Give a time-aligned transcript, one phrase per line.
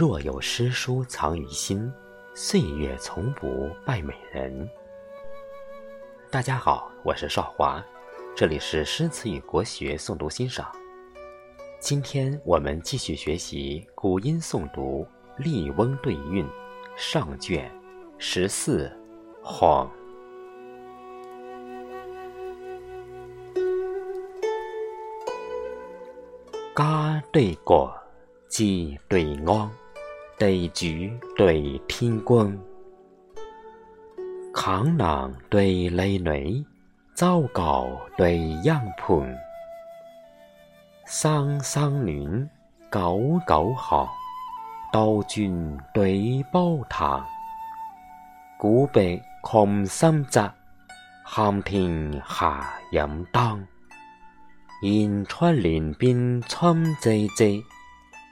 [0.00, 1.92] 若有诗书藏于心，
[2.34, 4.66] 岁月从不败美人。
[6.30, 7.84] 大家好，我是少华，
[8.34, 10.66] 这里是诗词与国学诵读欣赏。
[11.80, 15.06] 今天我们继续学习古音诵读
[15.44, 16.46] 《笠翁对韵》
[16.96, 17.70] 上卷
[18.16, 18.90] 十四，
[19.44, 19.86] 恍。
[26.74, 27.94] 嘎对过，
[28.48, 29.70] 鸡对昂。
[30.40, 30.86] 对主
[31.36, 32.50] 对天光，
[34.54, 36.64] 康男对雷女，
[37.14, 39.36] 糟糕对阴盘，
[41.04, 42.48] 生生暖，
[42.90, 44.10] 九九好，
[44.90, 47.22] 刀转对煲糖，
[48.58, 50.50] 古壁空心泽，
[51.22, 53.62] 寒天下饮当，
[54.80, 57.62] 燕出帘边春寂寂。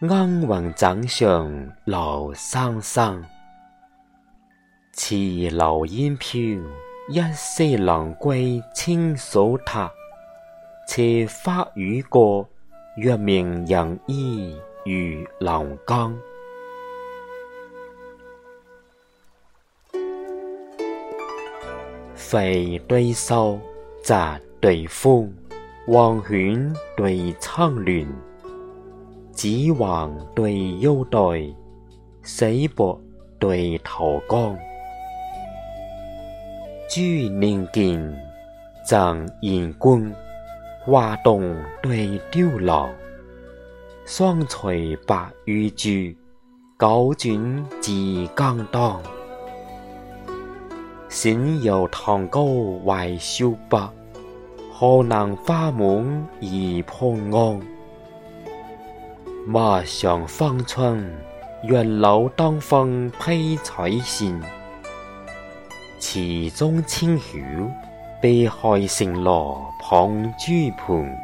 [0.02, 3.20] 安云枕上流三声，
[4.92, 6.38] 似流烟飘；
[7.08, 9.90] 一丝兰桂清素塔，
[10.86, 12.48] 斜花雨过
[12.98, 16.16] 月明人依如冷江。
[22.14, 23.58] 肥对瘦，
[24.04, 25.28] 杂对风，
[25.88, 28.06] 望犬对苍凉。
[29.38, 31.54] 紫皇对幽对，
[32.24, 32.44] 死
[32.74, 33.00] 薄
[33.38, 34.58] 对头江。
[36.90, 37.00] 朱
[37.34, 38.20] 宁卷，
[38.84, 40.02] 赠燕光；
[40.82, 42.88] 花动对雕楼。
[44.04, 45.88] 双垂白玉柱，
[46.76, 47.92] 九转自
[48.36, 49.00] 江缸。
[51.08, 52.44] 藓绕唐高
[52.84, 53.88] 怀萧白，
[54.72, 57.77] 河南花满意破安。
[59.46, 61.10] 陌上芳春，
[61.62, 64.38] 远楼当风披彩线；
[65.98, 67.36] 池中清晓，
[68.20, 71.18] 碧海星罗捧珠盘。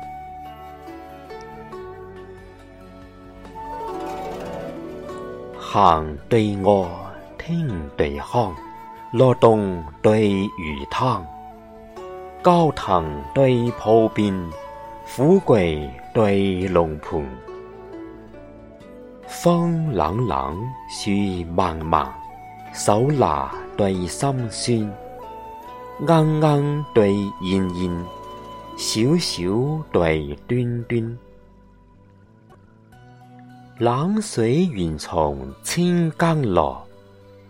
[5.58, 6.88] 行对卧，
[7.36, 8.40] 听对看，
[9.12, 11.26] 罗洞对玉堂，
[12.40, 14.32] 高堂对铺边，
[15.04, 17.20] 富贵对龙盘。
[19.42, 20.56] 风冷冷，
[20.88, 21.10] 雪
[21.42, 22.08] 茫茫，
[22.72, 24.96] 手拿对心酸，
[26.06, 27.12] 恩恩对
[27.42, 28.04] 怨怨，
[28.78, 31.18] 小小对端端。
[33.78, 36.82] 冷水源从千江落，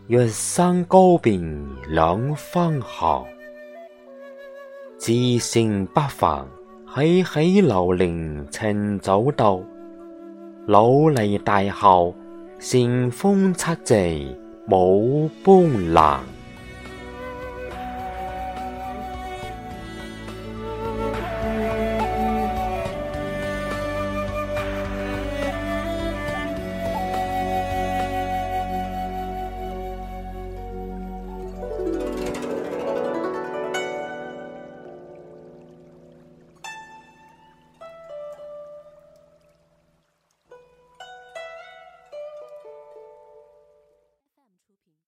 [0.08, 1.40] 月山高边
[1.88, 3.22] 两分寒。
[4.96, 6.44] 自性不凡，
[6.96, 9.60] 喜喜流连趁早到。
[10.66, 12.14] 老嚟大后，
[12.58, 14.34] 善风七夕，
[14.70, 15.54] 舞斑
[15.92, 16.20] 斓。